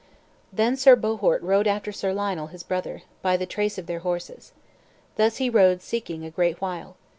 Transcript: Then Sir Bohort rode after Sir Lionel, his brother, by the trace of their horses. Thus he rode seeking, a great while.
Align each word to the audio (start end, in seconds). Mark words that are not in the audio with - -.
Then 0.51 0.77
Sir 0.77 0.95
Bohort 0.95 1.43
rode 1.43 1.67
after 1.67 1.91
Sir 1.91 2.11
Lionel, 2.11 2.47
his 2.47 2.63
brother, 2.63 3.03
by 3.21 3.37
the 3.37 3.45
trace 3.45 3.77
of 3.77 3.85
their 3.85 3.99
horses. 3.99 4.51
Thus 5.15 5.37
he 5.37 5.47
rode 5.47 5.83
seeking, 5.83 6.25
a 6.25 6.31
great 6.31 6.59
while. 6.59 6.95